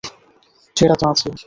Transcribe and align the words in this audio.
সেটা 0.77 0.95
তো 0.95 1.05
আছেই। 1.09 1.33